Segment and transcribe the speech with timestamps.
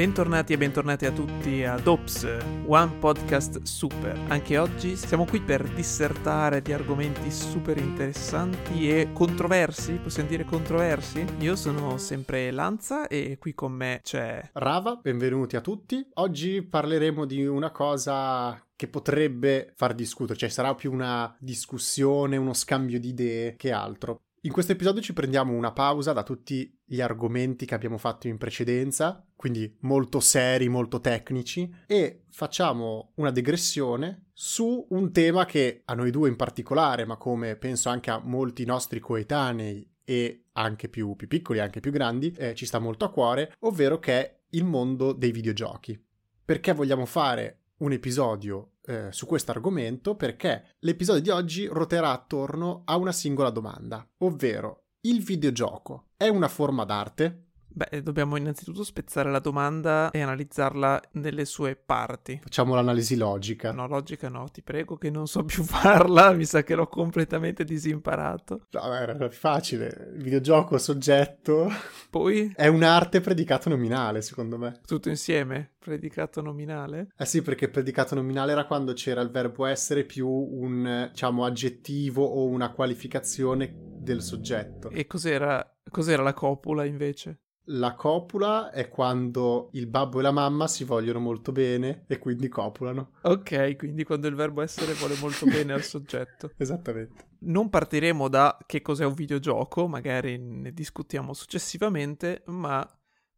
[0.00, 2.24] Bentornati e bentornati a tutti ad Ops,
[2.64, 4.18] One Podcast Super.
[4.28, 11.22] Anche oggi siamo qui per dissertare di argomenti super interessanti e controversi, possiamo dire controversi?
[11.40, 16.02] Io sono sempre Lanza e qui con me c'è Rava, benvenuti a tutti.
[16.14, 22.54] Oggi parleremo di una cosa che potrebbe far discutere, cioè sarà più una discussione, uno
[22.54, 24.22] scambio di idee che altro.
[24.42, 28.38] In questo episodio ci prendiamo una pausa da tutti gli argomenti che abbiamo fatto in
[28.38, 35.92] precedenza, quindi molto seri, molto tecnici, e facciamo una digressione su un tema che a
[35.92, 41.16] noi due in particolare, ma come penso anche a molti nostri coetanei e anche più,
[41.16, 44.64] più piccoli, anche più grandi, eh, ci sta molto a cuore, ovvero che è il
[44.64, 46.02] mondo dei videogiochi.
[46.42, 52.82] Perché vogliamo fare un episodio eh, su questo argomento perché l'episodio di oggi roterà attorno
[52.84, 57.49] a una singola domanda, ovvero il videogioco è una forma d'arte?
[57.80, 62.38] Beh, dobbiamo innanzitutto spezzare la domanda e analizzarla nelle sue parti.
[62.42, 63.72] Facciamo l'analisi logica.
[63.72, 67.64] No, logica no, ti prego che non so più farla, mi sa che l'ho completamente
[67.64, 68.66] disimparato.
[68.72, 70.10] No, era facile.
[70.14, 71.70] Il videogioco soggetto.
[72.10, 72.52] Poi?
[72.54, 74.80] È un'arte predicato nominale, secondo me.
[74.84, 75.70] Tutto insieme?
[75.78, 77.12] Predicato nominale?
[77.16, 82.24] Eh sì, perché predicato nominale era quando c'era il verbo essere più un, diciamo, aggettivo
[82.24, 84.90] o una qualificazione del soggetto.
[84.90, 87.38] E cos'era, cos'era la copula invece?
[87.72, 92.48] La copula è quando il babbo e la mamma si vogliono molto bene e quindi
[92.48, 93.12] copulano.
[93.22, 96.50] Ok, quindi quando il verbo essere vuole molto bene al soggetto.
[96.56, 97.28] Esattamente.
[97.40, 102.84] Non partiremo da che cos'è un videogioco, magari ne discutiamo successivamente, ma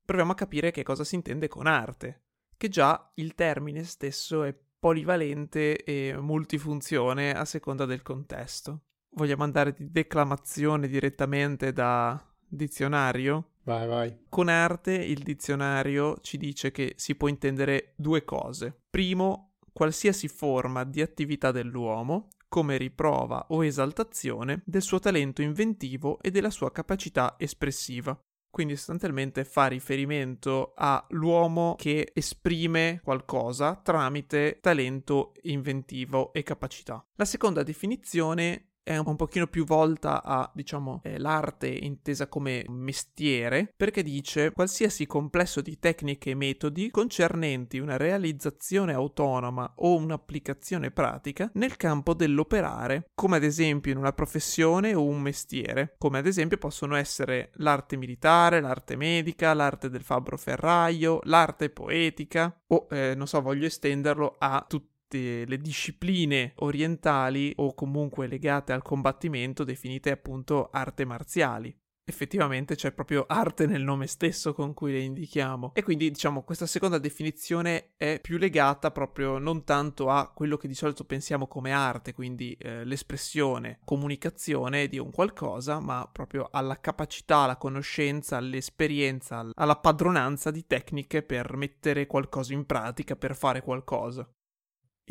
[0.03, 2.23] proviamo a capire che cosa si intende con arte,
[2.57, 8.85] che già il termine stesso è polivalente e multifunzione a seconda del contesto.
[9.11, 13.51] Vogliamo andare di declamazione direttamente da dizionario?
[13.65, 14.17] Vai, vai.
[14.29, 18.83] Con arte il dizionario ci dice che si può intendere due cose.
[18.91, 26.31] Primo, qualsiasi forma di attività dell'uomo come riprova o esaltazione del suo talento inventivo e
[26.31, 28.19] della sua capacità espressiva.
[28.51, 37.03] Quindi sostanzialmente fa riferimento all'uomo che esprime qualcosa tramite talento inventivo e capacità.
[37.15, 43.73] La seconda definizione è un pochino più volta a, diciamo, eh, l'arte intesa come mestiere,
[43.77, 51.51] perché dice qualsiasi complesso di tecniche e metodi concernenti una realizzazione autonoma o un'applicazione pratica
[51.55, 56.59] nel campo dell'operare, come ad esempio in una professione o un mestiere, come ad esempio
[56.59, 63.27] possono essere l'arte militare, l'arte medica, l'arte del fabbro ferraio, l'arte poetica o, eh, non
[63.27, 70.69] so, voglio estenderlo a tutti le discipline orientali o comunque legate al combattimento definite appunto
[70.71, 71.77] arte marziali.
[72.05, 76.67] Effettivamente c'è proprio arte nel nome stesso con cui le indichiamo e quindi diciamo questa
[76.67, 81.71] seconda definizione è più legata proprio non tanto a quello che di solito pensiamo come
[81.71, 89.49] arte, quindi eh, l'espressione, comunicazione di un qualcosa, ma proprio alla capacità, alla conoscenza, all'esperienza,
[89.55, 94.29] alla padronanza di tecniche per mettere qualcosa in pratica, per fare qualcosa.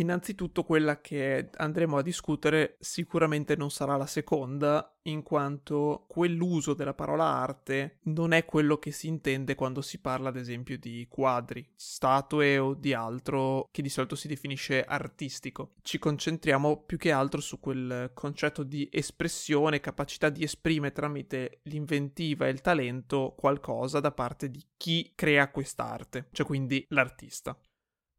[0.02, 6.96] Innanzitutto quella che andremo a discutere sicuramente non sarà la seconda, in quanto quell'uso della
[6.96, 11.64] parola arte non è quello che si intende quando si parla ad esempio di quadri,
[11.76, 15.74] statue o di altro che di solito si definisce artistico.
[15.84, 22.48] Ci concentriamo più che altro su quel concetto di espressione, capacità di esprimere tramite l'inventiva
[22.48, 27.56] e il talento qualcosa da parte di chi crea quest'arte, cioè quindi l'artista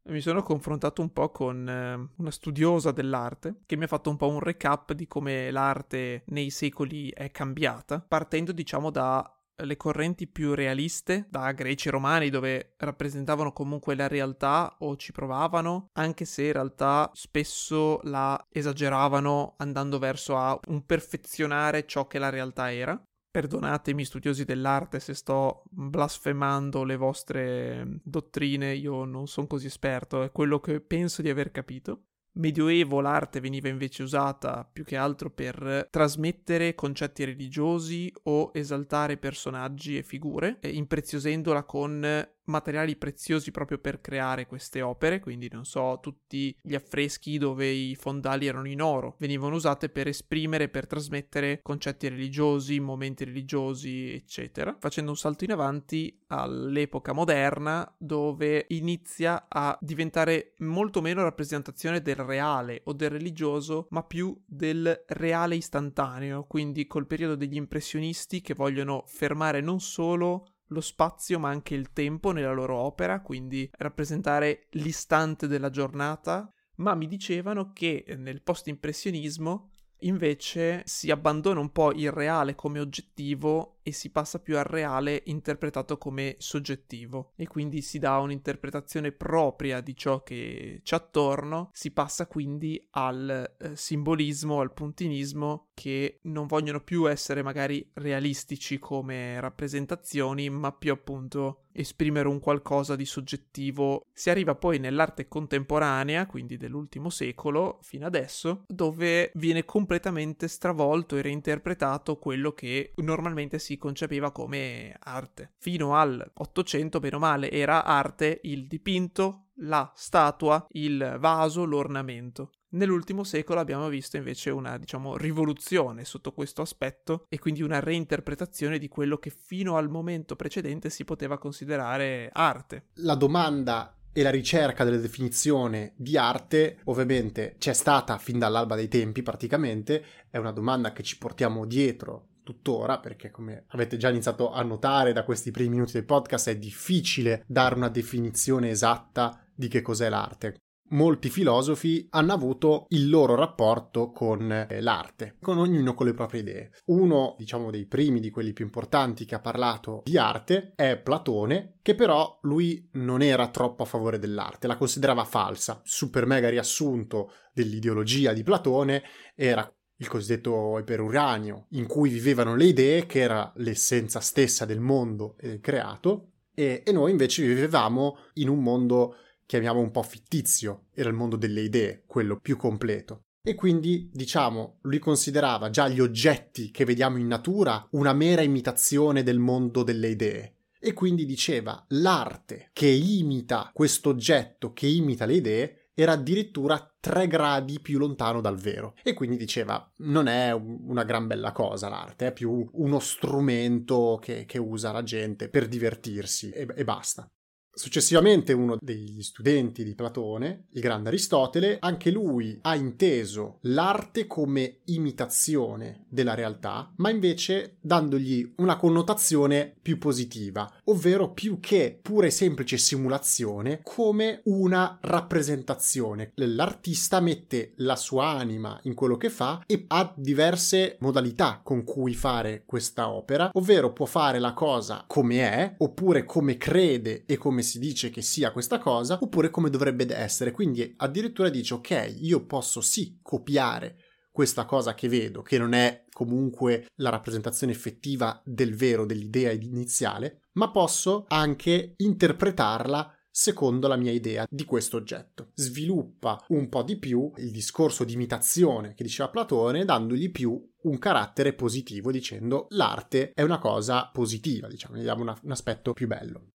[0.09, 4.17] mi sono confrontato un po' con eh, una studiosa dell'arte che mi ha fatto un
[4.17, 10.55] po' un recap di come l'arte nei secoli è cambiata, partendo diciamo dalle correnti più
[10.55, 16.47] realiste, da greci e romani dove rappresentavano comunque la realtà o ci provavano, anche se
[16.47, 23.01] in realtà spesso la esageravano andando verso a un perfezionare ciò che la realtà era.
[23.33, 30.31] Perdonatemi studiosi dell'arte se sto blasfemando le vostre dottrine, io non sono così esperto, è
[30.31, 32.03] quello che penso di aver capito.
[32.33, 39.97] Medioevo l'arte veniva invece usata più che altro per trasmettere concetti religiosi o esaltare personaggi
[39.97, 46.55] e figure, impreciosendola con materiali preziosi proprio per creare queste opere, quindi non so, tutti
[46.61, 52.09] gli affreschi dove i fondali erano in oro, venivano usate per esprimere, per trasmettere concetti
[52.09, 60.53] religiosi, momenti religiosi, eccetera, facendo un salto in avanti all'epoca moderna dove inizia a diventare
[60.59, 67.07] molto meno rappresentazione del reale o del religioso, ma più del reale istantaneo, quindi col
[67.07, 72.51] periodo degli impressionisti che vogliono fermare non solo lo spazio ma anche il tempo nella
[72.51, 81.11] loro opera, quindi rappresentare l'istante della giornata, ma mi dicevano che nel post-impressionismo invece si
[81.11, 86.35] abbandona un po' il reale come oggettivo e si passa più al reale interpretato come
[86.39, 92.87] soggettivo e quindi si dà un'interpretazione propria di ciò che c'è attorno, si passa quindi
[92.91, 100.71] al eh, simbolismo, al puntinismo che non vogliono più essere magari realistici come rappresentazioni, ma
[100.71, 104.05] più appunto esprimere un qualcosa di soggettivo.
[104.13, 111.21] Si arriva poi nell'arte contemporanea, quindi dell'ultimo secolo fino adesso, dove viene completamente stravolto e
[111.23, 115.53] reinterpretato quello che normalmente si si concepiva come arte.
[115.57, 122.51] Fino al 800, bene o male, era arte il dipinto, la statua, il vaso, l'ornamento.
[122.73, 128.79] Nell'ultimo secolo abbiamo visto invece una, diciamo, rivoluzione sotto questo aspetto e quindi una reinterpretazione
[128.79, 132.87] di quello che fino al momento precedente si poteva considerare arte.
[132.95, 138.87] La domanda e la ricerca della definizione di arte ovviamente c'è stata fin dall'alba dei
[138.87, 144.51] tempi praticamente, è una domanda che ci portiamo dietro tuttora, perché come avete già iniziato
[144.51, 149.67] a notare da questi primi minuti del podcast, è difficile dare una definizione esatta di
[149.67, 150.57] che cos'è l'arte.
[150.93, 156.41] Molti filosofi hanno avuto il loro rapporto con eh, l'arte, con ognuno con le proprie
[156.41, 156.71] idee.
[156.85, 161.77] Uno, diciamo, dei primi, di quelli più importanti che ha parlato di arte è Platone,
[161.81, 165.81] che però lui non era troppo a favore dell'arte, la considerava falsa.
[165.83, 169.01] Super mega riassunto dell'ideologia di Platone
[169.33, 169.67] era
[170.03, 175.59] il cosiddetto iperuranio, in cui vivevano le idee, che era l'essenza stessa del mondo eh,
[175.59, 179.15] creato, e, e noi invece vivevamo in un mondo,
[179.45, 183.21] chiamiamo un po' fittizio, era il mondo delle idee, quello più completo.
[183.45, 189.23] E quindi, diciamo, lui considerava già gli oggetti che vediamo in natura una mera imitazione
[189.23, 190.55] del mondo delle idee.
[190.79, 197.27] E quindi diceva l'arte che imita questo oggetto, che imita le idee, era addirittura tre
[197.27, 198.95] gradi più lontano dal vero.
[199.03, 204.45] E quindi diceva: non è una gran bella cosa l'arte, è più uno strumento che,
[204.45, 207.29] che usa la gente per divertirsi e, e basta.
[207.75, 214.81] Successivamente uno degli studenti di Platone, il grande Aristotele, anche lui ha inteso l'arte come
[214.85, 222.29] imitazione della realtà, ma invece dandogli una connotazione più positiva, ovvero più che pura e
[222.29, 226.31] semplice simulazione, come una rappresentazione.
[226.35, 232.13] L'artista mette la sua anima in quello che fa e ha diverse modalità con cui
[232.13, 237.61] fare questa opera, ovvero può fare la cosa come è, oppure come crede e come
[237.63, 240.51] si dice che sia questa cosa, oppure come dovrebbe essere.
[240.51, 243.97] Quindi addirittura dice, ok, io posso sì copiare
[244.31, 250.47] questa cosa che vedo, che non è comunque la rappresentazione effettiva del vero, dell'idea iniziale,
[250.53, 255.51] ma posso anche interpretarla secondo la mia idea di questo oggetto.
[255.55, 260.99] Sviluppa un po' di più il discorso di imitazione che diceva Platone, dandogli più un
[260.99, 266.52] carattere positivo, dicendo l'arte è una cosa positiva, diciamo, gli diamo un aspetto più bello.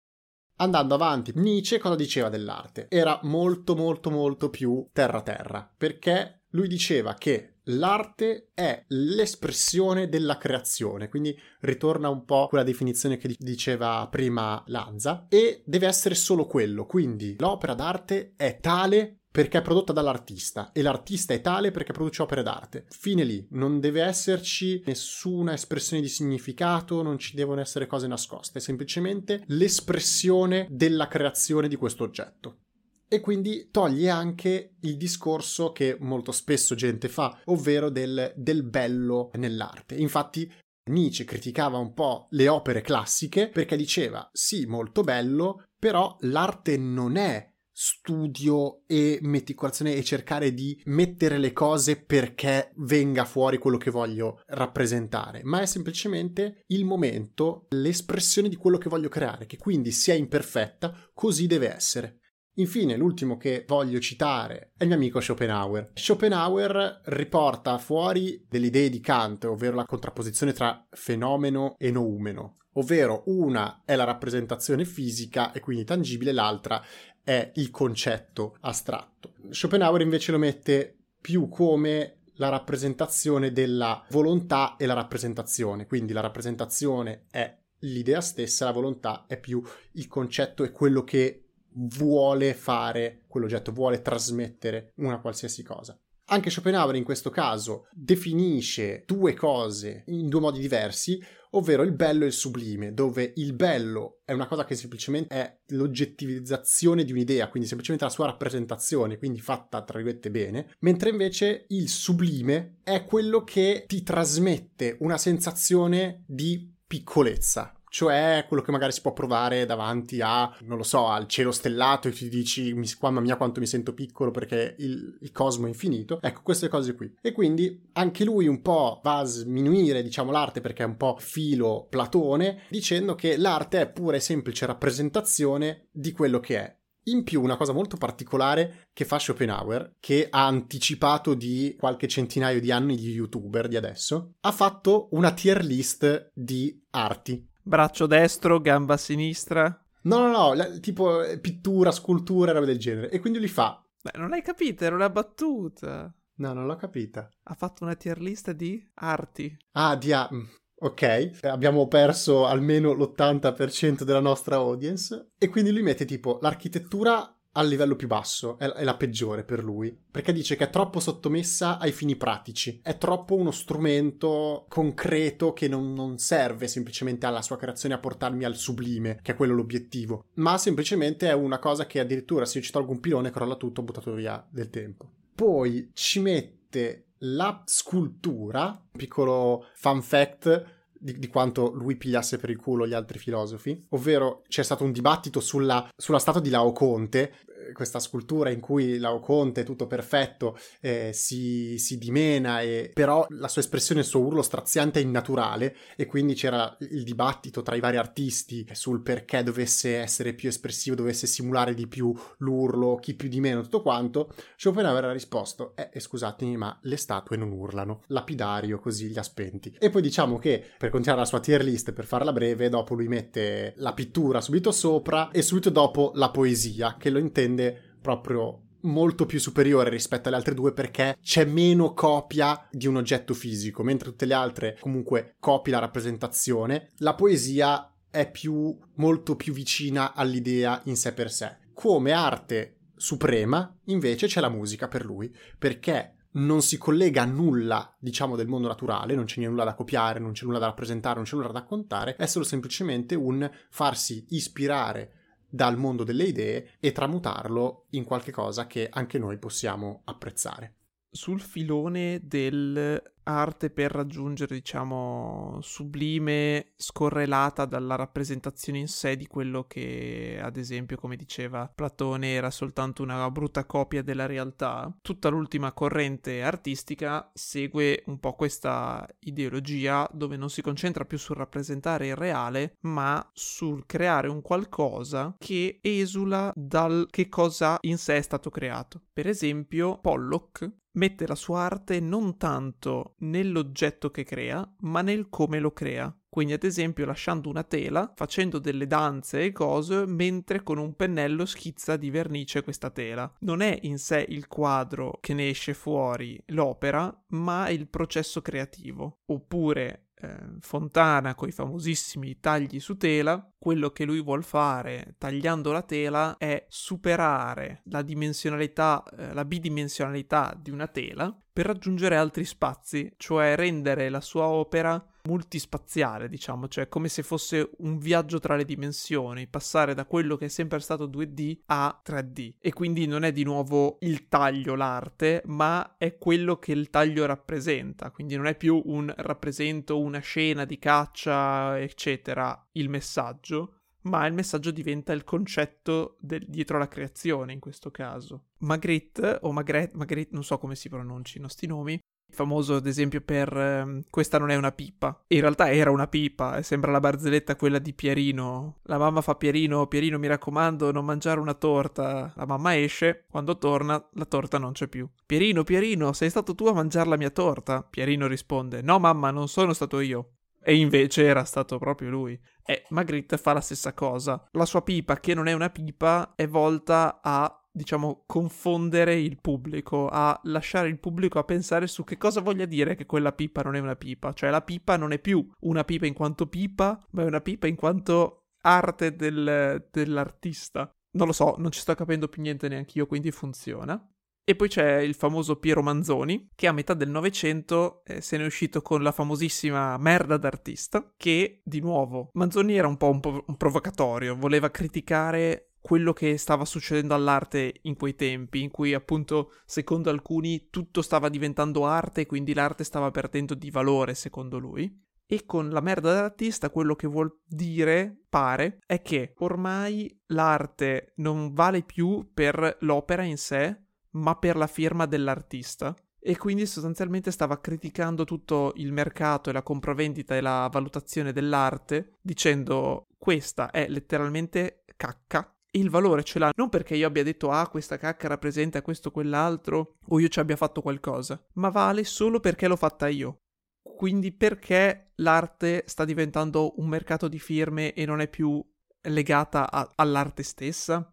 [0.59, 2.87] Andando avanti, Nietzsche cosa diceva dell'arte?
[2.89, 11.11] Era molto molto molto più terra-terra, perché lui diceva che l'arte è l'espressione della creazione,
[11.11, 16.87] quindi ritorna un po' quella definizione che diceva prima Lanza, e deve essere solo quello,
[16.87, 22.23] quindi l'opera d'arte è tale perché è prodotta dall'artista e l'artista è tale perché produce
[22.23, 22.87] opere d'arte.
[22.89, 28.61] Fine lì, non deve esserci nessuna espressione di significato, non ci devono essere cose nascoste,
[28.61, 32.61] è semplicemente l'espressione della creazione di questo oggetto.
[33.07, 39.29] E quindi toglie anche il discorso che molto spesso gente fa, ovvero del, del bello
[39.35, 39.97] nell'arte.
[39.97, 40.51] Infatti
[40.91, 47.17] Nietzsche criticava un po' le opere classiche perché diceva sì, molto bello, però l'arte non
[47.17, 53.91] è studio e meticolazione e cercare di mettere le cose perché venga fuori quello che
[53.91, 59.91] voglio rappresentare, ma è semplicemente il momento, l'espressione di quello che voglio creare, che quindi
[59.91, 62.21] sia imperfetta, così deve essere.
[62.55, 65.91] Infine, l'ultimo che voglio citare è il mio amico Schopenhauer.
[65.93, 73.25] Schopenhauer riporta fuori delle idee di Kant, ovvero la contrapposizione tra fenomeno e noumeno, ovvero
[73.27, 76.83] una è la rappresentazione fisica e quindi tangibile, l'altra
[77.27, 79.33] è il concetto astratto.
[79.51, 86.21] Schopenhauer invece lo mette più come la rappresentazione della volontà e la rappresentazione, quindi la
[86.21, 89.61] rappresentazione è l'idea stessa, la volontà è più
[89.95, 95.99] il concetto e quello che vuole fare quell'oggetto, vuole trasmettere una qualsiasi cosa.
[96.27, 102.25] Anche Schopenhauer in questo caso definisce due cose in due modi diversi, ovvero il bello
[102.25, 107.49] e il sublime, dove il bello è una cosa che semplicemente è l'oggettivizzazione di un'idea,
[107.49, 113.05] quindi semplicemente la sua rappresentazione, quindi fatta tra virgolette bene, mentre invece il sublime è
[113.05, 119.65] quello che ti trasmette una sensazione di piccolezza, cioè quello che magari si può provare
[119.65, 123.65] davanti a, non lo so, al cielo stellato e ti dici, mamma mia quanto mi
[123.65, 126.19] sento piccolo perché il, il, cosmo è infinito.
[126.21, 127.11] Ecco, queste cose qui.
[127.23, 131.17] E quindi anche lui un po' va a sminuire, diciamo, l'arte perché è un po'
[131.19, 136.77] filo Platone, dicendo che l'arte è pura e semplice rappresentazione di quello che è.
[137.05, 142.61] In più, una cosa molto particolare che fa Schopenhauer, che ha anticipato di qualche centinaio
[142.61, 148.61] di anni di youtuber di adesso, ha fatto una tier list di arti Braccio destro,
[148.61, 149.65] gamba sinistra.
[150.03, 153.11] No, no, no, la, tipo eh, pittura, scultura, roba del genere.
[153.11, 153.85] E quindi li fa.
[154.01, 156.15] Beh, non hai capito, era una battuta.
[156.37, 157.29] No, non l'ho capita.
[157.43, 159.57] Ha fatto una tier list di arti.
[159.73, 160.29] Ah, di a...
[160.33, 160.45] Mm,
[160.77, 165.33] ok, abbiamo perso almeno l'80% della nostra audience.
[165.37, 169.97] E quindi lui mette tipo l'architettura al livello più basso, è, la peggiore per lui,
[170.11, 175.69] perché dice che è troppo sottomessa ai fini pratici, è troppo uno strumento concreto che
[175.69, 180.27] non, non serve semplicemente alla sua creazione a portarmi al sublime, che è quello l'obiettivo,
[180.35, 183.81] ma semplicemente è una cosa che addirittura se io ci tolgo un pilone crolla tutto,
[183.81, 185.11] ho buttato via del tempo.
[185.35, 192.57] Poi ci mette la scultura, piccolo fun fact, di, di, quanto lui pigliasse per il
[192.57, 197.33] culo gli altri filosofi, ovvero c'è stato un dibattito sulla, sulla statua di Laoconte,
[197.73, 203.61] questa scultura in cui Laoconte, tutto perfetto, eh, si, si, dimena, e, però la sua
[203.61, 207.97] espressione, il suo urlo straziante è innaturale e quindi c'era il dibattito tra i vari
[207.97, 213.41] artisti sul perché dovesse essere più espressivo, dovesse simulare di più l'urlo, chi più di
[213.41, 214.33] meno, tutto quanto.
[214.57, 219.23] Schopenhauer ha risposto, eh, eh, scusatemi, ma le statue non urlano, lapidario così li ha
[219.23, 219.75] spenti.
[219.79, 223.09] E poi diciamo che, per continuare la sua tier list, per farla breve, dopo lui
[223.09, 228.63] mette la pittura subito sopra e subito dopo la poesia, che lo intende rende proprio
[228.83, 233.83] molto più superiore rispetto alle altre due perché c'è meno copia di un oggetto fisico,
[233.83, 236.91] mentre tutte le altre comunque copi la rappresentazione.
[236.99, 241.59] La poesia è più, molto più vicina all'idea in sé per sé.
[241.73, 247.95] Come arte suprema, invece, c'è la musica per lui, perché non si collega a nulla,
[247.99, 251.25] diciamo, del mondo naturale, non c'è nulla da copiare, non c'è nulla da rappresentare, non
[251.25, 255.16] c'è nulla da raccontare, è solo semplicemente un farsi ispirare
[255.57, 260.75] dal mondo delle idee e tramutarlo in qualche cosa che anche noi possiamo apprezzare.
[261.11, 269.65] Sul filone del arte per raggiungere, diciamo, sublime, scorrelata dalla rappresentazione in sé di quello
[269.67, 274.97] che, ad esempio, come diceva Platone, era soltanto una brutta copia della realtà.
[275.03, 281.37] Tutta l'ultima corrente artistica segue un po' questa ideologia dove non si concentra più sul
[281.37, 288.17] rappresentare il reale, ma sul creare un qualcosa che esula dal che cosa in sé
[288.17, 289.01] è stato creato.
[289.13, 295.59] Per esempio, Pollock mette la sua arte non tanto nell'oggetto che crea, ma nel come
[295.59, 296.15] lo crea.
[296.29, 301.47] Quindi, ad esempio, lasciando una tela, facendo delle danze e cose, mentre con un pennello
[301.47, 303.33] schizza di vernice questa tela.
[303.41, 309.21] Non è in sé il quadro che ne esce fuori l'opera, ma il processo creativo.
[309.27, 315.73] Oppure eh, Fontana con i famosissimi tagli su tela, quello che lui vuole fare tagliando
[315.73, 322.45] la tela è superare la dimensionalità, eh, la bidimensionalità di una tela per raggiungere altri
[322.45, 328.57] spazi, cioè rendere la sua opera multispaziale, diciamo, cioè come se fosse un viaggio tra
[328.57, 332.55] le dimensioni, passare da quello che è sempre stato 2D a 3D.
[332.59, 337.27] E quindi non è di nuovo il taglio l'arte, ma è quello che il taglio
[337.27, 343.73] rappresenta, quindi non è più un rappresento, una scena di caccia, eccetera, il messaggio,
[344.07, 348.45] ma il messaggio diventa il concetto del, dietro la creazione in questo caso.
[348.59, 353.57] Magritte o Magritte, Magritte, non so come si pronuncino sti nomi, famoso ad esempio per
[353.57, 355.25] eh, questa non è una pipa.
[355.29, 358.79] In realtà era una pipa, e sembra la barzelletta quella di Pierino.
[358.85, 362.33] La mamma fa Pierino, Pierino mi raccomando non mangiare una torta.
[362.37, 365.09] La mamma esce, quando torna la torta non c'è più.
[365.25, 367.83] Pierino, Pierino, sei stato tu a mangiare la mia torta?
[367.83, 370.31] Pierino risponde, no mamma, non sono stato io.
[370.63, 372.39] E invece era stato proprio lui.
[372.65, 374.49] E Magritte fa la stessa cosa.
[374.51, 380.09] La sua pipa, che non è una pipa, è volta a diciamo, confondere il pubblico,
[380.09, 383.77] a lasciare il pubblico a pensare su che cosa voglia dire che quella pipa non
[383.77, 384.33] è una pipa.
[384.33, 387.67] Cioè la pipa non è più una pipa in quanto pipa, ma è una pipa
[387.67, 390.91] in quanto arte del, dell'artista.
[391.13, 394.03] Non lo so, non ci sto capendo più niente neanche io, quindi funziona.
[394.49, 398.45] E poi c'è il famoso Piero Manzoni, che a metà del Novecento eh, se è
[398.45, 403.45] uscito con la famosissima merda d'artista, che di nuovo Manzoni era un po' un, po-
[403.45, 409.53] un provocatorio, voleva criticare quello che stava succedendo all'arte in quei tempi, in cui appunto,
[409.65, 414.93] secondo alcuni, tutto stava diventando arte e quindi l'arte stava perdendo di valore, secondo lui.
[415.25, 421.53] E con la merda dell'artista quello che vuol dire, pare, è che ormai l'arte non
[421.53, 423.81] vale più per l'opera in sé,
[424.15, 425.95] ma per la firma dell'artista.
[426.19, 432.17] E quindi sostanzialmente stava criticando tutto il mercato e la compravendita e la valutazione dell'arte,
[432.21, 435.49] dicendo questa è letteralmente cacca.
[435.73, 439.11] Il valore ce l'ha non perché io abbia detto ah questa cacca rappresenta questo o
[439.11, 443.41] quell'altro o io ci abbia fatto qualcosa, ma vale solo perché l'ho fatta io.
[443.83, 448.63] Quindi perché l'arte sta diventando un mercato di firme e non è più
[449.03, 451.11] legata a- all'arte stessa?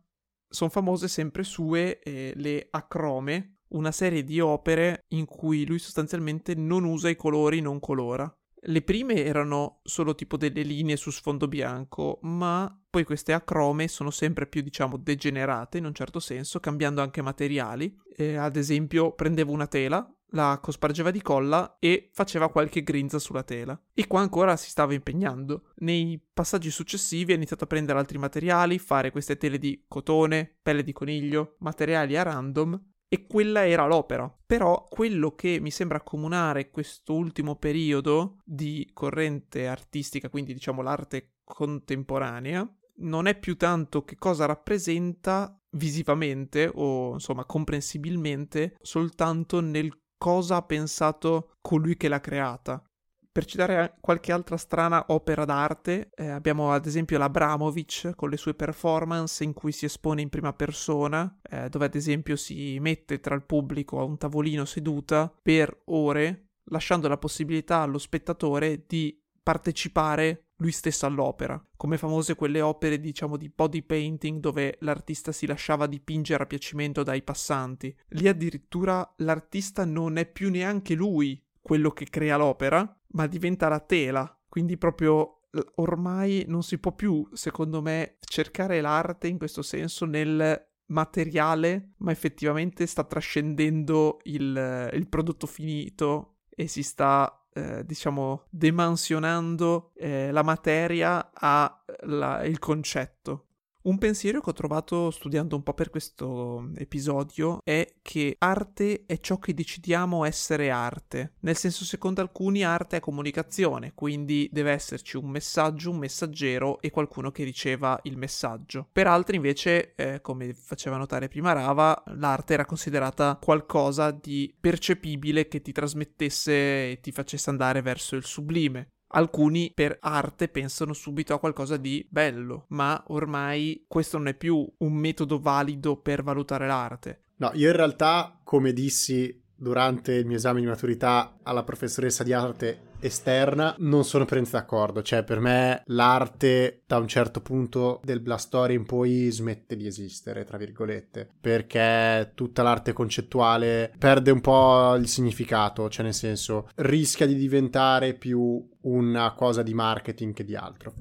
[0.53, 6.53] sono famose sempre sue eh, le acrome, una serie di opere in cui lui sostanzialmente
[6.53, 8.31] non usa i colori, non colora.
[8.65, 14.12] Le prime erano solo tipo delle linee su sfondo bianco, ma poi queste acrome sono
[14.12, 17.91] sempre più, diciamo, degenerate in un certo senso, cambiando anche materiali.
[18.15, 23.41] Eh, ad esempio, prendevo una tela, la cospargeva di colla e faceva qualche grinza sulla
[23.41, 23.81] tela.
[23.95, 25.71] E qua ancora si stava impegnando.
[25.77, 30.83] Nei passaggi successivi ha iniziato a prendere altri materiali, fare queste tele di cotone, pelle
[30.83, 34.31] di coniglio, materiali a random e quella era l'opera.
[34.45, 41.38] Però quello che mi sembra accomunare questo ultimo periodo di corrente artistica, quindi diciamo l'arte
[41.43, 42.67] contemporanea,
[43.03, 49.91] non è più tanto che cosa rappresenta visivamente o insomma comprensibilmente soltanto nel
[50.24, 52.81] cosa ha pensato colui che l'ha creata.
[53.29, 58.53] Per citare qualche altra strana opera d'arte, eh, abbiamo ad esempio l'Abramovic con le sue
[58.53, 63.36] performance in cui si espone in prima persona, eh, dove ad esempio si mette tra
[63.36, 70.51] il pubblico a un tavolino seduta per ore, lasciando la possibilità allo spettatore di partecipare
[70.63, 75.87] lui stesso all'opera, come famose quelle opere diciamo di body painting dove l'artista si lasciava
[75.87, 77.94] dipingere a piacimento dai passanti.
[78.09, 83.81] Lì addirittura l'artista non è più neanche lui quello che crea l'opera, ma diventa la
[83.81, 85.42] tela, quindi proprio
[85.75, 92.11] ormai non si può più, secondo me, cercare l'arte in questo senso nel materiale, ma
[92.11, 100.44] effettivamente sta trascendendo il, il prodotto finito e si sta eh, diciamo, demansionando eh, la
[100.44, 103.46] materia al concetto.
[103.85, 109.19] Un pensiero che ho trovato studiando un po' per questo episodio è che arte è
[109.19, 111.33] ciò che decidiamo essere arte.
[111.41, 116.91] Nel senso, secondo alcuni, arte è comunicazione, quindi deve esserci un messaggio, un messaggero e
[116.91, 118.87] qualcuno che riceva il messaggio.
[118.89, 125.50] Per altri, invece, eh, come faceva notare prima Rava, l'arte era considerata qualcosa di percepibile
[125.50, 128.87] che ti trasmettesse e ti facesse andare verso il sublime.
[129.15, 134.67] Alcuni per arte pensano subito a qualcosa di bello, ma ormai questo non è più
[134.77, 137.21] un metodo valido per valutare l'arte.
[137.35, 142.33] No, io in realtà, come dissi durante il mio esame di maturità alla professoressa di
[142.33, 145.01] arte esterna, non sono per niente d'accordo.
[145.01, 149.85] Cioè, per me l'arte da un certo punto del Blast Story in poi smette di
[149.85, 156.70] esistere, tra virgolette, perché tutta l'arte concettuale perde un po' il significato, cioè nel senso
[156.75, 160.94] rischia di diventare più una cosa di marketing che di altro.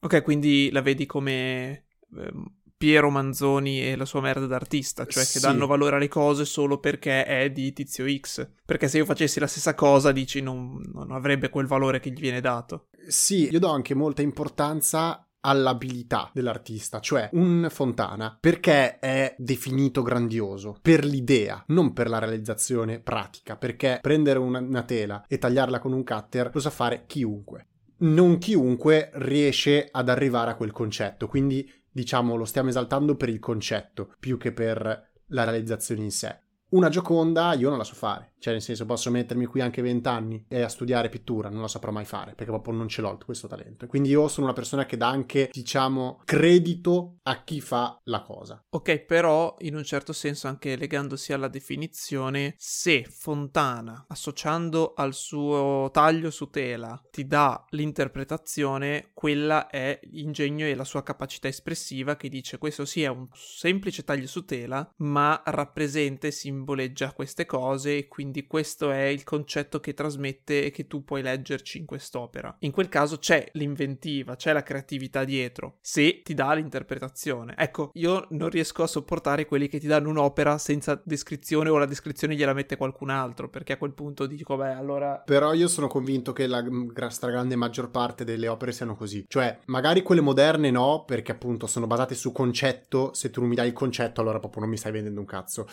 [0.00, 1.84] Ok, quindi la vedi come
[2.16, 5.40] ehm, Piero Manzoni e la sua merda d'artista, cioè che sì.
[5.40, 8.52] danno valore alle cose solo perché è di tizio X.
[8.64, 12.18] Perché se io facessi la stessa cosa, dici, non, non avrebbe quel valore che gli
[12.18, 12.86] viene dato.
[13.06, 20.78] Sì, io do anche molta importanza all'abilità dell'artista, cioè un Fontana, perché è definito grandioso?
[20.80, 25.92] Per l'idea, non per la realizzazione pratica, perché prendere una, una tela e tagliarla con
[25.92, 27.66] un cutter lo sa fare chiunque.
[27.98, 33.38] Non chiunque riesce ad arrivare a quel concetto, quindi diciamo, lo stiamo esaltando per il
[33.38, 36.40] concetto più che per la realizzazione in sé.
[36.70, 40.46] Una Gioconda io non la so fare, cioè nel senso posso mettermi qui anche vent'anni
[40.48, 43.48] e a studiare pittura, non la saprò mai fare perché proprio non ce l'ho questo
[43.48, 43.86] talento.
[43.86, 48.64] Quindi io sono una persona che dà anche, diciamo, credito a chi fa la cosa.
[48.70, 55.90] Ok, però in un certo senso anche legandosi alla definizione, se Fontana, associando al suo
[55.92, 62.28] taglio su tela, ti dà l'interpretazione, quella è l'ingegno e la sua capacità espressiva che
[62.28, 68.08] dice questo sì è un semplice taglio su tela, ma rappresenta e simboleggia queste cose
[68.08, 72.56] quindi quindi questo è il concetto che trasmette e che tu puoi leggerci in quest'opera.
[72.60, 77.54] In quel caso c'è l'inventiva, c'è la creatività dietro, se ti dà l'interpretazione.
[77.56, 81.86] Ecco, io non riesco a sopportare quelli che ti danno un'opera senza descrizione o la
[81.86, 85.20] descrizione gliela mette qualcun altro, perché a quel punto dico, beh, allora...
[85.26, 86.62] Però io sono convinto che la
[87.08, 89.24] stragrande maggior parte delle opere siano così.
[89.26, 93.56] Cioè, magari quelle moderne no, perché appunto sono basate su concetto, se tu non mi
[93.56, 95.66] dai il concetto allora proprio non mi stai vendendo un cazzo.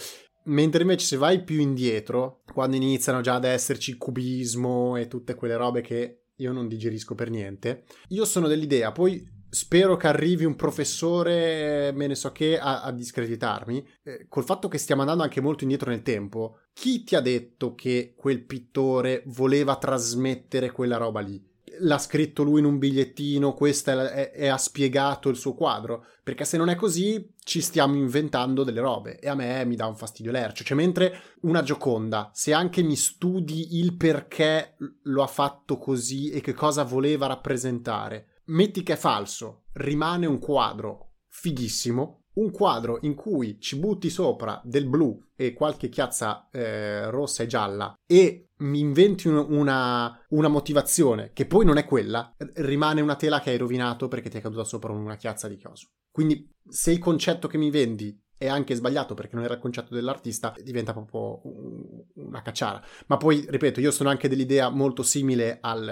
[0.48, 5.56] Mentre invece se vai più indietro, quando iniziano già ad esserci cubismo e tutte quelle
[5.56, 10.56] robe che io non digerisco per niente, io sono dell'idea, poi spero che arrivi un
[10.56, 15.42] professore, me ne so che, a, a discreditarmi, eh, col fatto che stiamo andando anche
[15.42, 21.22] molto indietro nel tempo, chi ti ha detto che quel pittore voleva trasmettere quella roba
[21.22, 21.44] lì?
[21.80, 26.46] L'ha scritto lui in un bigliettino, questa è, è, ha spiegato il suo quadro, perché
[26.46, 29.20] se non è così ci stiamo inventando delle robe.
[29.20, 30.64] E a me mi dà un fastidio lercio.
[30.64, 36.42] Cioè, mentre una Gioconda, se anche mi studi il perché lo ha fatto così e
[36.42, 43.16] che cosa voleva rappresentare, metti che è falso, rimane un quadro fighissimo, un quadro in
[43.16, 48.80] cui ci butti sopra del blu e qualche chiazza eh, rossa e gialla e mi
[48.80, 53.58] inventi un, una, una, motivazione che poi non è quella, rimane una tela che hai
[53.58, 55.90] rovinato perché ti è caduta sopra una chiazza di chioso.
[56.12, 59.96] Quindi se il concetto che mi vendi è anche sbagliato perché non era il concetto
[59.96, 61.42] dell'artista, diventa proprio
[62.16, 62.82] una cacciara.
[63.08, 65.88] Ma poi, ripeto, io sono anche dell'idea molto simile al,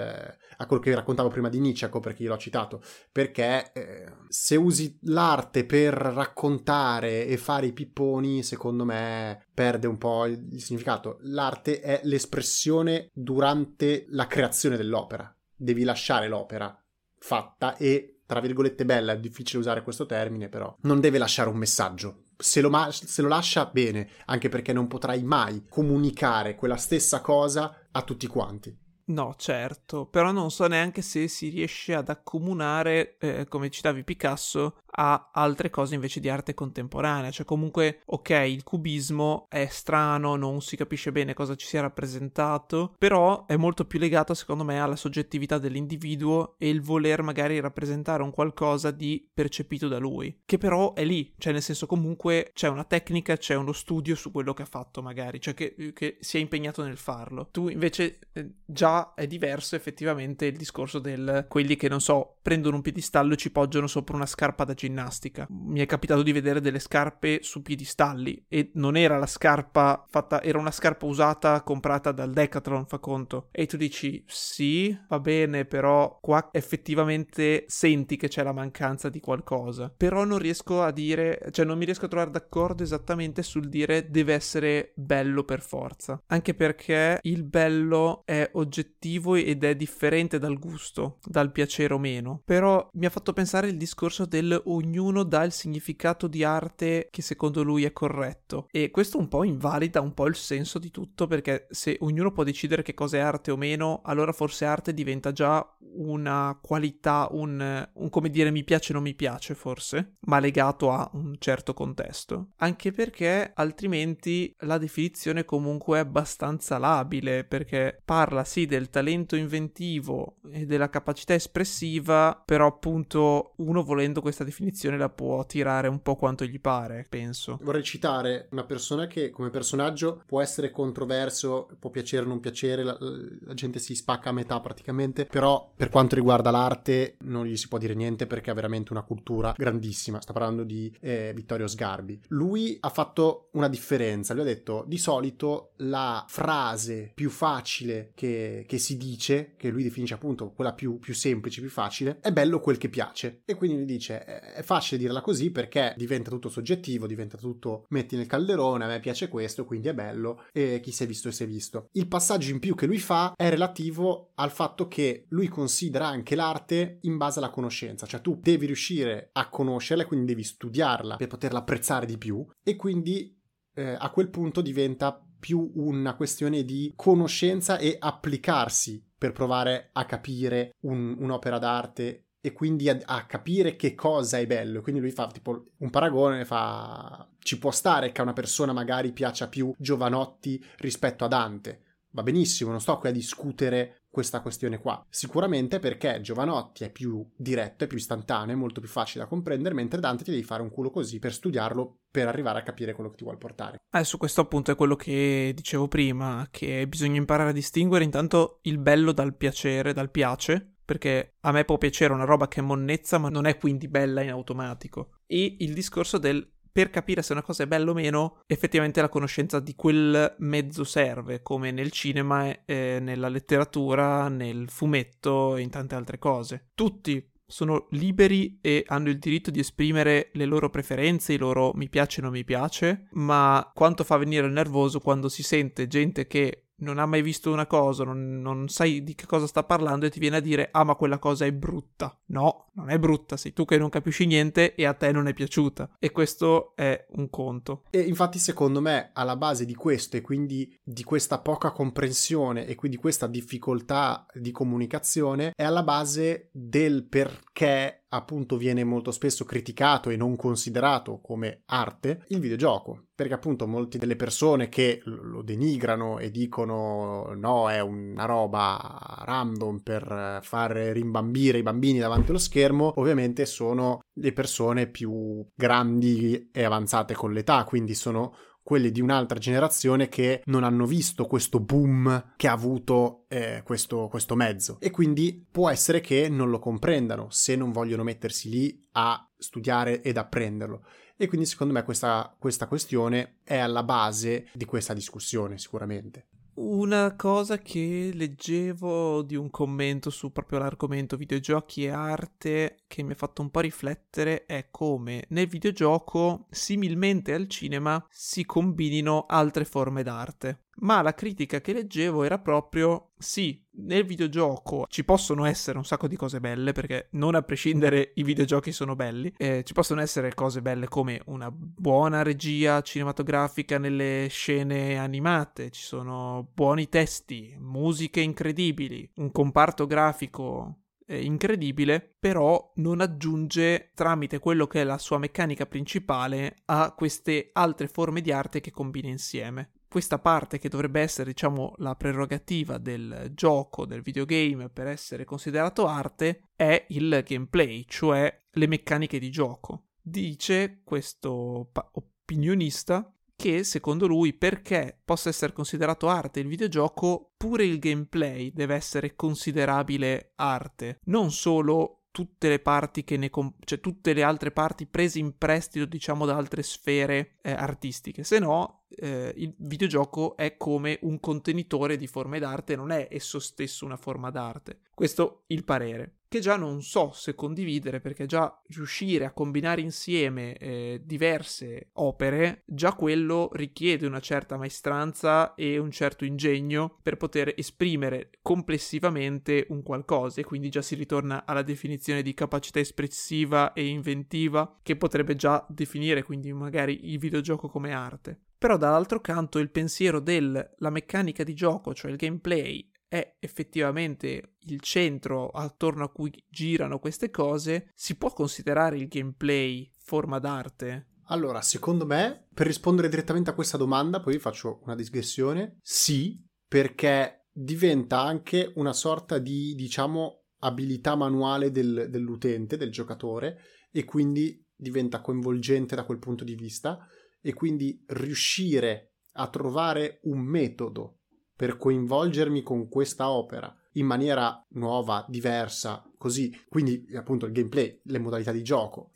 [0.56, 4.98] a quello che raccontavo prima di Nietzsche, perché io l'ho citato, perché eh, se usi
[5.02, 11.18] l'arte per raccontare e fare i pipponi, secondo me perde un po' il, il significato.
[11.22, 15.34] L'arte è l'espressione durante la creazione dell'opera.
[15.56, 16.78] Devi lasciare l'opera
[17.18, 21.56] fatta e tra virgolette bella, è difficile usare questo termine, però non deve lasciare un
[21.56, 26.76] messaggio se lo, ma- se lo lascia bene, anche perché non potrai mai comunicare quella
[26.76, 28.76] stessa cosa a tutti quanti.
[29.08, 34.78] No, certo, però non so neanche se si riesce ad accomunare, eh, come citavi Picasso,
[34.98, 37.30] a altre cose invece di arte contemporanea.
[37.30, 42.94] Cioè, comunque, ok, il cubismo è strano, non si capisce bene cosa ci sia rappresentato,
[42.98, 48.24] però è molto più legato, secondo me, alla soggettività dell'individuo e il voler magari rappresentare
[48.24, 52.68] un qualcosa di percepito da lui, che però è lì, cioè, nel senso, comunque c'è
[52.68, 56.38] una tecnica, c'è uno studio su quello che ha fatto, magari, cioè che, che si
[56.38, 57.48] è impegnato nel farlo.
[57.52, 62.76] Tu invece eh, già è diverso effettivamente il discorso del quelli che non so, prendono
[62.76, 65.46] un piedistallo e ci poggiano sopra una scarpa da ginnastica.
[65.50, 70.42] Mi è capitato di vedere delle scarpe su piedistalli e non era la scarpa fatta,
[70.42, 73.48] era una scarpa usata comprata dal Decathlon, fa conto.
[73.50, 79.20] E tu dici sì, va bene, però qua effettivamente senti che c'è la mancanza di
[79.20, 79.92] qualcosa.
[79.96, 84.10] Però non riesco a dire, cioè non mi riesco a trovare d'accordo esattamente sul dire
[84.10, 86.22] deve essere bello per forza.
[86.26, 88.48] Anche perché il bello è
[88.86, 92.42] oggettivo ed è differente dal gusto, dal piacere o meno.
[92.44, 97.22] Però mi ha fatto pensare il discorso del ognuno dà il significato di arte che
[97.22, 98.68] secondo lui è corretto.
[98.70, 102.44] E questo un po' invalida un po' il senso di tutto, perché se ognuno può
[102.44, 107.88] decidere che cosa è arte o meno, allora forse arte diventa già una qualità, un,
[107.92, 111.74] un come dire mi piace o non mi piace forse, ma legato a un certo
[111.74, 112.48] contesto.
[112.56, 120.36] Anche perché altrimenti la definizione comunque è abbastanza labile, perché parla sì del talento inventivo
[120.50, 126.16] e della capacità espressiva, però appunto uno volendo questa definizione la può tirare un po'
[126.16, 127.58] quanto gli pare, penso.
[127.62, 132.82] Vorrei citare una persona che come personaggio può essere controverso, può piacere o non piacere,
[132.82, 137.56] la, la, gente si spacca a metà praticamente, però per quanto riguarda l'arte non gli
[137.56, 140.20] si può dire niente perché ha veramente una cultura grandissima.
[140.20, 142.20] Sta parlando di eh, Vittorio Sgarbi.
[142.28, 148.64] Lui ha fatto una differenza, lui ha detto di solito la frase più facile che,
[148.66, 152.60] che si dice, che lui definisce appunto quella più, più semplice, più facile, è bello
[152.60, 153.42] quel che piace.
[153.44, 158.16] E quindi lui dice è facile dirla così perché diventa tutto soggettivo, diventa tutto metti
[158.16, 161.44] nel calderone, a me piace questo, quindi è bello e chi si è visto si
[161.44, 161.88] è visto.
[161.92, 166.34] Il passaggio in più che lui fa è relativo al fatto che lui considera anche
[166.34, 171.16] l'arte in base alla conoscenza, cioè tu devi riuscire a conoscerla e quindi devi studiarla
[171.16, 173.34] per poterla apprezzare di più e quindi
[173.74, 180.04] eh, a quel punto diventa più una questione di conoscenza e applicarsi per provare a
[180.04, 184.80] capire un, un'opera d'arte e quindi a, a, capire che cosa è bello.
[184.80, 189.12] Quindi lui fa tipo un paragone, fa ci può stare che a una persona magari
[189.12, 191.82] piaccia più Giovanotti rispetto a Dante.
[192.16, 195.04] Va benissimo, non sto qui a discutere questa questione qua.
[195.10, 199.74] Sicuramente perché Giovanotti è più diretto, è più istantaneo, è molto più facile da comprendere,
[199.74, 203.10] mentre Dante ti devi fare un culo così per studiarlo, per arrivare a capire quello
[203.10, 203.76] che ti vuole portare.
[203.92, 208.60] Eh, su questo appunto è quello che dicevo prima, che bisogna imparare a distinguere intanto
[208.62, 212.62] il bello dal piacere, dal piace, perché a me può piacere una roba che è
[212.62, 215.16] monnezza, ma non è quindi bella in automatico.
[215.26, 219.08] E il discorso del per capire se una cosa è bella o meno, effettivamente la
[219.08, 225.70] conoscenza di quel mezzo serve, come nel cinema, eh, nella letteratura, nel fumetto e in
[225.70, 226.66] tante altre cose.
[226.74, 231.88] Tutti sono liberi e hanno il diritto di esprimere le loro preferenze, i loro mi
[231.88, 236.26] piace o non mi piace, ma quanto fa venire il nervoso quando si sente gente
[236.26, 240.06] che non ha mai visto una cosa, non, non, sai di che cosa sta parlando
[240.06, 242.16] e ti viene a dire ah ma quella cosa è brutta.
[242.26, 245.32] No, non è brutta, sei tu che non capisci niente e a te non è
[245.32, 245.96] piaciuta.
[245.98, 247.84] E questo è un conto.
[247.90, 252.74] E infatti secondo me alla base di questo e quindi di questa poca comprensione e
[252.74, 260.10] quindi questa difficoltà di comunicazione è alla base del perché appunto viene molto spesso criticato
[260.10, 266.18] e non considerato come arte il videogioco, perché appunto molte delle persone che lo denigrano
[266.18, 272.94] e dicono no, è una roba random per far rimbambire i bambini davanti allo schermo,
[272.96, 278.34] ovviamente sono le persone più grandi e avanzate con l'età, quindi sono
[278.66, 284.08] quelli di un'altra generazione che non hanno visto questo boom che ha avuto eh, questo,
[284.08, 288.88] questo mezzo e quindi può essere che non lo comprendano se non vogliono mettersi lì
[288.92, 290.84] a studiare ed apprenderlo.
[291.16, 296.26] E quindi secondo me questa, questa questione è alla base di questa discussione sicuramente.
[296.58, 303.12] Una cosa che leggevo di un commento su proprio l'argomento videogiochi e arte che mi
[303.12, 309.66] ha fatto un po' riflettere è come nel videogioco, similmente al cinema, si combinino altre
[309.66, 315.78] forme d'arte ma la critica che leggevo era proprio sì, nel videogioco ci possono essere
[315.78, 319.72] un sacco di cose belle, perché non a prescindere i videogiochi sono belli, eh, ci
[319.72, 326.88] possono essere cose belle come una buona regia cinematografica nelle scene animate, ci sono buoni
[326.88, 334.98] testi, musiche incredibili, un comparto grafico incredibile, però non aggiunge tramite quello che è la
[334.98, 340.68] sua meccanica principale a queste altre forme di arte che combina insieme questa parte che
[340.68, 347.22] dovrebbe essere, diciamo, la prerogativa del gioco, del videogame per essere considerato arte, è il
[347.26, 349.84] gameplay, cioè le meccaniche di gioco.
[350.00, 357.64] Dice questo pa- opinionista che secondo lui perché possa essere considerato arte il videogioco, pure
[357.64, 363.78] il gameplay deve essere considerabile arte, non solo tutte le parti che ne comp- cioè
[363.78, 368.85] tutte le altre parti prese in prestito diciamo da altre sfere eh, artistiche se no
[368.88, 373.96] eh, il videogioco è come un contenitore di forme d'arte non è esso stesso una
[373.96, 379.32] forma d'arte questo il parere che già non so se condividere perché già riuscire a
[379.32, 386.98] combinare insieme eh, diverse opere, già quello richiede una certa maestranza e un certo ingegno
[387.02, 392.80] per poter esprimere complessivamente un qualcosa e quindi già si ritorna alla definizione di capacità
[392.80, 398.40] espressiva e inventiva che potrebbe già definire quindi magari il videogioco come arte.
[398.58, 404.80] Però dall'altro canto il pensiero della meccanica di gioco, cioè il gameplay, è effettivamente il
[404.80, 411.08] centro attorno a cui girano queste cose, si può considerare il gameplay forma d'arte?
[411.28, 417.48] Allora, secondo me, per rispondere direttamente a questa domanda, poi faccio una digressione, sì, perché
[417.50, 423.58] diventa anche una sorta di, diciamo, abilità manuale del, dell'utente, del giocatore,
[423.90, 427.06] e quindi diventa coinvolgente da quel punto di vista,
[427.46, 431.20] e quindi riuscire a trovare un metodo
[431.54, 436.52] per coinvolgermi con questa opera in maniera nuova, diversa, così.
[436.68, 439.12] Quindi, appunto, il gameplay, le modalità di gioco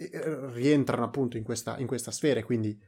[0.53, 2.79] rientrano appunto in questa, in questa sfera e quindi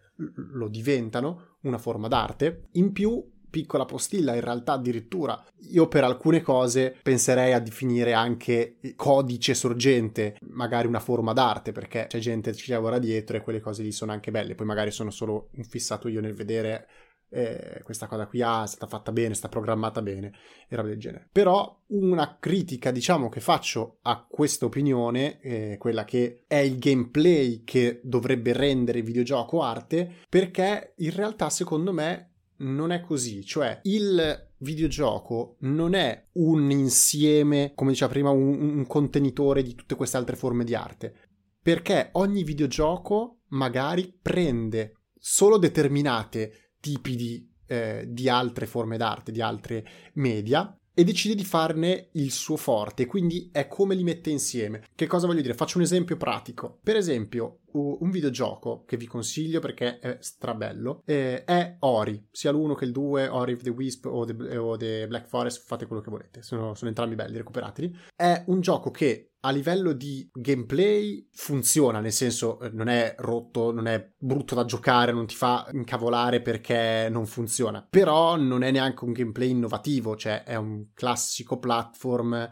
[0.53, 2.69] lo diventano una forma d'arte.
[2.75, 3.21] In più,
[3.53, 10.39] piccola postilla, in realtà addirittura io per alcune cose penserei a definire anche codice sorgente,
[10.47, 13.93] magari una forma d'arte, perché c'è gente che ci lavora dietro e quelle cose lì
[13.93, 16.89] sono anche belle, poi magari sono solo un fissato io nel vedere
[17.33, 20.33] eh, questa cosa qui ah, è stata fatta bene, è stata programmata bene
[20.69, 21.29] e roba del genere.
[21.33, 27.65] Però una critica, diciamo, che faccio a questa opinione, eh, quella che è il gameplay
[27.65, 32.32] che dovrebbe rendere il videogioco arte, perché in realtà secondo me
[32.63, 38.87] non è così, cioè il videogioco non è un insieme, come diceva prima, un, un
[38.87, 41.15] contenitore di tutte queste altre forme di arte,
[41.61, 49.41] perché ogni videogioco magari prende solo determinate tipi di eh, di altre forme d'arte, di
[49.41, 54.85] altre media, e decide di farne il suo forte, quindi è come li mette insieme.
[54.95, 55.55] Che cosa voglio dire?
[55.55, 56.81] Faccio un esempio pratico.
[56.83, 62.75] Per esempio, un videogioco che vi consiglio perché è strabello eh, è Ori, sia l'uno
[62.75, 66.03] che il 2, Ori of the Wisp o The, o the Black Forest, fate quello
[66.03, 67.97] che volete, sono, sono entrambi belli, recuperateli.
[68.15, 73.73] È un gioco che a livello di gameplay funziona, nel senso eh, non è rotto,
[73.73, 78.71] non è brutto da giocare, non ti fa incavolare perché non funziona, però non è
[78.71, 82.49] neanche un gameplay innovativo, cioè è un classico platform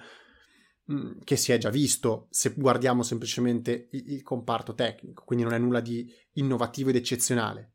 [1.24, 5.58] che si è già visto se guardiamo semplicemente il, il comparto tecnico, quindi non è
[5.58, 7.72] nulla di innovativo ed eccezionale.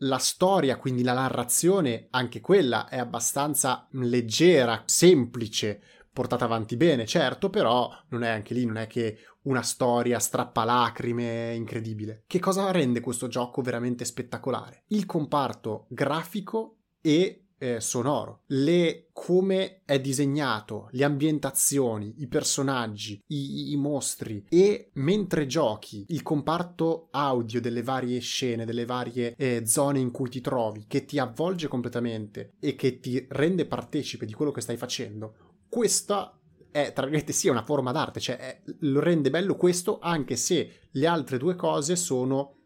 [0.00, 5.80] La storia, quindi la narrazione, anche quella è abbastanza leggera, semplice,
[6.12, 11.54] portata avanti bene, certo, però non è anche lì, non è che una storia strappalacrime
[11.54, 12.24] incredibile.
[12.26, 14.84] Che cosa rende questo gioco veramente spettacolare?
[14.88, 23.72] Il comparto grafico e eh, sonoro, le, come è disegnato, le ambientazioni, i personaggi, i,
[23.72, 29.98] i, mostri e mentre giochi il comparto audio delle varie scene, delle varie eh, zone
[29.98, 34.50] in cui ti trovi, che ti avvolge completamente e che ti rende partecipe di quello
[34.50, 35.34] che stai facendo,
[35.68, 36.38] questa
[36.70, 40.88] è, tra virgolette, sia una forma d'arte, cioè è, lo rende bello questo anche se
[40.90, 42.58] le altre due cose sono,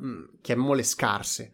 [0.00, 1.52] mm, chiamiamole scarse.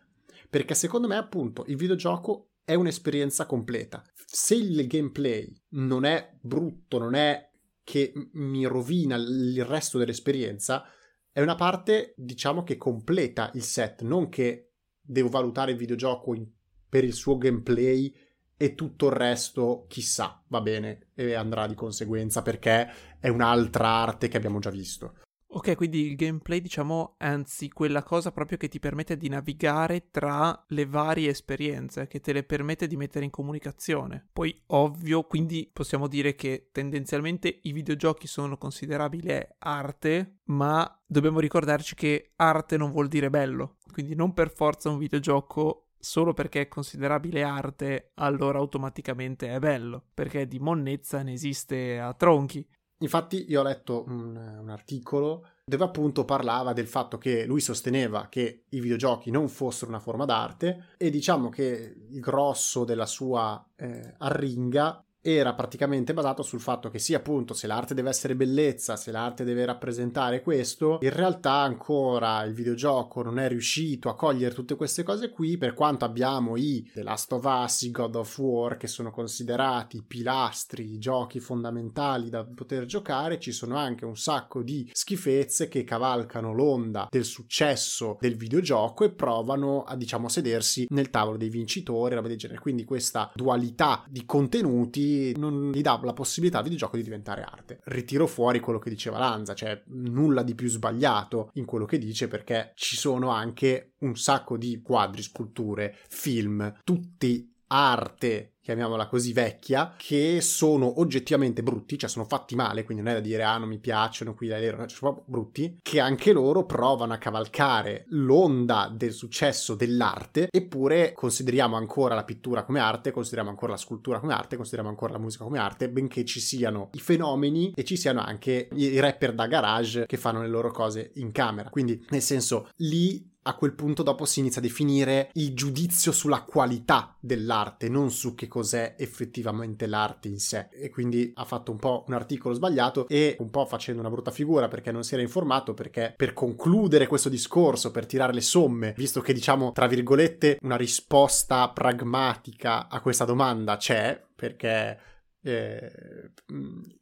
[0.48, 4.02] Perché secondo me, appunto, il videogioco è un'esperienza completa.
[4.26, 7.50] Se il gameplay non è brutto, non è
[7.84, 10.84] che mi rovina il resto dell'esperienza,
[11.30, 16.48] è una parte, diciamo, che completa il set, non che devo valutare il videogioco in,
[16.88, 18.12] per il suo gameplay
[18.56, 24.28] e tutto il resto, chissà, va bene e andrà di conseguenza perché è un'altra arte
[24.28, 25.16] che abbiamo già visto.
[25.56, 30.64] Ok, quindi il gameplay, diciamo, anzi, quella cosa proprio che ti permette di navigare tra
[30.70, 34.26] le varie esperienze, che te le permette di mettere in comunicazione.
[34.32, 41.94] Poi, ovvio, quindi possiamo dire che tendenzialmente i videogiochi sono considerabili arte, ma dobbiamo ricordarci
[41.94, 43.76] che arte non vuol dire bello.
[43.92, 50.04] Quindi non per forza un videogioco solo perché è considerabile arte, allora automaticamente è bello,
[50.12, 52.66] perché di monnezza ne esiste a tronchi.
[52.98, 58.28] Infatti io ho letto un, un, articolo dove appunto parlava del fatto che lui sosteneva
[58.28, 63.62] che i videogiochi non fossero una forma d'arte e diciamo che il grosso della sua
[63.76, 68.94] eh, arringa era praticamente basato sul fatto che sì, appunto, se l'arte deve essere bellezza,
[68.94, 74.54] se l'arte deve rappresentare questo, in realtà ancora il videogioco non è riuscito a cogliere
[74.54, 78.38] tutte queste cose qui, per quanto abbiamo i The Last of Us, i God of
[78.38, 84.18] War, che sono considerati pilastri, i giochi fondamentali da poter giocare, ci sono anche un
[84.18, 90.86] sacco di schifezze che cavalcano l'onda del successo del videogioco e provano a, diciamo, sedersi
[90.90, 92.60] nel tavolo dei vincitori, roba del genere.
[92.60, 97.80] Quindi questa dualità di contenuti non gli dà la possibilità al videogioco di diventare arte.
[97.84, 102.28] Ritiro fuori quello che diceva Lanza, cioè nulla di più sbagliato in quello che dice
[102.28, 109.92] perché ci sono anche un sacco di quadri, sculture, film, tutti arte chiamiamola così, vecchia,
[109.94, 113.68] che sono oggettivamente brutti, cioè sono fatti male, quindi non è da dire ah non
[113.68, 114.58] mi piacciono, qui là,
[114.88, 121.76] sono proprio brutti, che anche loro provano a cavalcare l'onda del successo dell'arte, eppure consideriamo
[121.76, 125.44] ancora la pittura come arte, consideriamo ancora la scultura come arte, consideriamo ancora la musica
[125.44, 130.06] come arte, benché ci siano i fenomeni e ci siano anche i rapper da garage
[130.06, 131.68] che fanno le loro cose in camera.
[131.68, 136.42] Quindi, nel senso, lì a quel punto dopo si inizia a definire il giudizio sulla
[136.42, 140.68] qualità dell'arte, non su che cos'è effettivamente l'arte in sé.
[140.70, 144.30] E quindi ha fatto un po' un articolo sbagliato e un po' facendo una brutta
[144.30, 148.94] figura perché non si era informato, perché per concludere questo discorso, per tirare le somme,
[148.96, 154.98] visto che diciamo tra virgolette una risposta pragmatica a questa domanda c'è, perché
[155.44, 156.32] eh,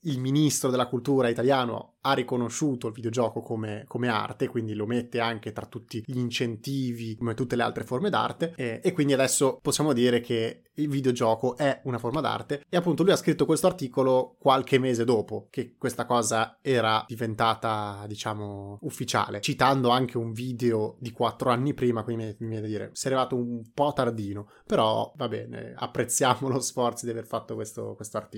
[0.01, 5.21] il ministro della cultura italiano ha riconosciuto il videogioco come, come, arte, quindi lo mette
[5.21, 9.59] anche tra tutti gli incentivi, come tutte le altre forme d'arte, eh, e quindi adesso
[9.63, 12.65] possiamo dire che il videogioco è una forma d'arte.
[12.69, 18.05] E appunto lui ha scritto questo articolo qualche mese dopo che questa cosa era diventata,
[18.09, 22.91] diciamo, ufficiale, citando anche un video di quattro anni prima, quindi mi viene da dire,
[22.95, 27.55] si è arrivato un po' tardino, però va bene, apprezziamo lo sforzo di aver fatto
[27.55, 28.32] questo, questo articolo.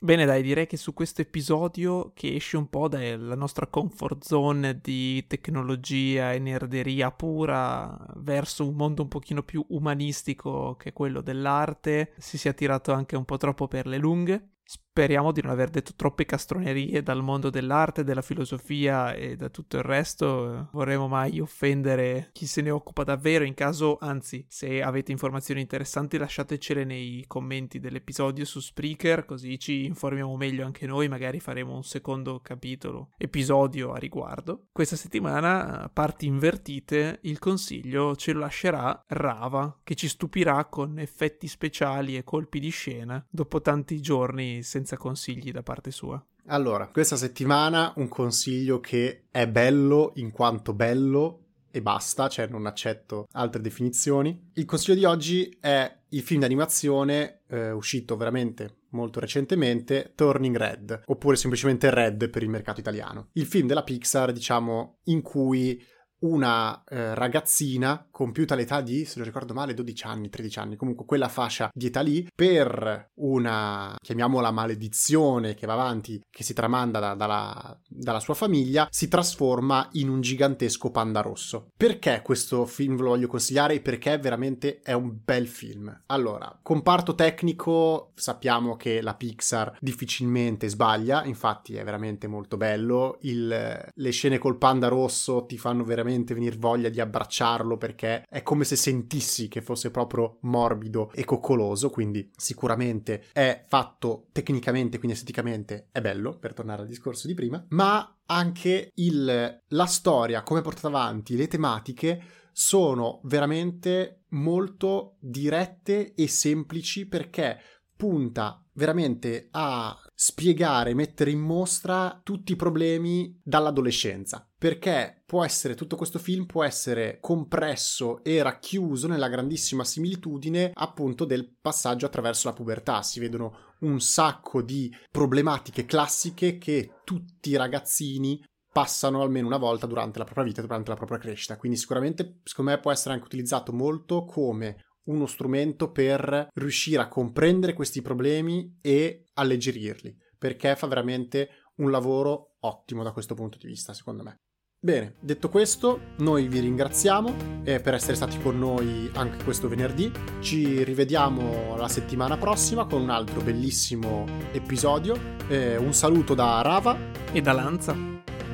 [0.00, 4.80] Bene, dai, direi che su questo episodio che esce un po' dalla nostra comfort zone
[4.80, 12.12] di tecnologia e nerderia pura verso un mondo un pochino più umanistico che quello dell'arte,
[12.18, 14.48] si sia tirato anche un po' troppo per le lunghe.
[14.70, 19.78] Speriamo di non aver detto troppe castronerie dal mondo dell'arte, della filosofia e da tutto
[19.78, 20.68] il resto.
[20.72, 23.44] Vorremmo mai offendere chi se ne occupa davvero.
[23.44, 29.86] In caso, anzi, se avete informazioni interessanti, lasciatecele nei commenti dell'episodio su Spreaker, così ci
[29.86, 31.08] informiamo meglio anche noi.
[31.08, 34.66] Magari faremo un secondo capitolo, episodio a riguardo.
[34.70, 41.46] Questa settimana, parti invertite, il consiglio ce lo lascerà Rava, che ci stupirà con effetti
[41.46, 46.24] speciali e colpi di scena dopo tanti giorni senza consigli da parte sua.
[46.46, 52.66] Allora, questa settimana un consiglio che è bello in quanto bello e basta, cioè non
[52.66, 54.50] accetto altre definizioni.
[54.54, 61.02] Il consiglio di oggi è il film d'animazione eh, uscito veramente molto recentemente, Turning Red,
[61.06, 63.28] oppure semplicemente Red per il mercato italiano.
[63.32, 65.80] Il film della Pixar, diciamo, in cui
[66.20, 71.04] una eh, ragazzina compiuta all'età di, se non ricordo male, 12 anni, 13 anni, comunque
[71.04, 76.98] quella fascia di età lì, per una, chiamiamola maledizione che va avanti, che si tramanda
[76.98, 81.68] da, dalla, dalla, sua famiglia, si trasforma in un gigantesco panda rosso.
[81.76, 86.02] Perché questo film ve lo voglio consigliare e perché veramente è un bel film?
[86.06, 93.92] Allora, comparto tecnico, sappiamo che la Pixar difficilmente sbaglia, infatti è veramente molto bello, Il,
[93.94, 97.76] le scene col panda rosso ti fanno veramente venire voglia di abbracciarlo
[98.08, 104.28] perché è come se sentissi che fosse proprio morbido e coccoloso, quindi sicuramente è fatto
[104.32, 109.86] tecnicamente, quindi esteticamente è bello, per tornare al discorso di prima, ma anche il, la
[109.86, 117.60] storia, come è portata avanti, le tematiche sono veramente molto dirette e semplici perché
[117.98, 124.48] punta veramente a spiegare, mettere in mostra tutti i problemi dall'adolescenza.
[124.56, 131.24] Perché può essere, tutto questo film può essere compresso e racchiuso nella grandissima similitudine appunto
[131.24, 133.02] del passaggio attraverso la pubertà.
[133.02, 138.40] Si vedono un sacco di problematiche classiche che tutti i ragazzini
[138.72, 141.56] passano almeno una volta durante la propria vita, durante la propria crescita.
[141.56, 147.08] Quindi sicuramente, secondo me, può essere anche utilizzato molto come uno strumento per riuscire a
[147.08, 153.66] comprendere questi problemi e alleggerirli, perché fa veramente un lavoro ottimo da questo punto di
[153.66, 154.36] vista, secondo me.
[154.80, 160.10] Bene, detto questo, noi vi ringraziamo eh, per essere stati con noi anche questo venerdì.
[160.38, 165.16] Ci rivediamo la settimana prossima con un altro bellissimo episodio.
[165.48, 166.96] Eh, un saluto da Rava
[167.32, 167.96] e da Lanza.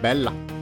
[0.00, 0.53] Bella.